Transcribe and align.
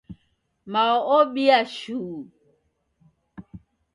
Mao 0.71 0.99
obia 1.17 1.59
shuu 1.75 2.15